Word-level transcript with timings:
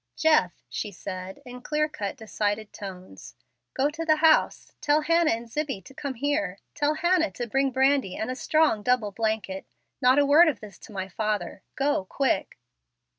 "Jeff," 0.15 0.63
she 0.67 0.91
said, 0.91 1.43
in 1.45 1.61
clear 1.61 1.87
cut, 1.87 2.17
decided 2.17 2.73
tones, 2.73 3.35
"go 3.75 3.87
to 3.91 4.03
the 4.03 4.15
house, 4.15 4.71
tell 4.81 5.01
Hannah 5.01 5.29
and 5.29 5.47
Zibbie 5.47 5.83
to 5.83 5.93
come 5.93 6.15
here; 6.15 6.57
tell 6.73 6.95
Hannah 6.95 7.29
to 7.33 7.45
bring 7.45 7.69
brandy 7.69 8.17
and 8.17 8.31
a 8.31 8.35
strong 8.35 8.81
double 8.81 9.11
blanket. 9.11 9.67
Not 10.01 10.17
a 10.17 10.25
word 10.25 10.47
of 10.47 10.59
this 10.59 10.79
to 10.79 10.91
my 10.91 11.07
father. 11.07 11.61
Go, 11.75 12.05
quick." 12.05 12.57